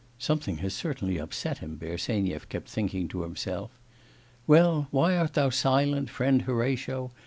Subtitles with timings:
[0.17, 3.69] (Something has certainly upset him, Bersenyev kept thinking to himself.)
[4.47, 7.11] 'Well, why art thou silent, friend Horatio?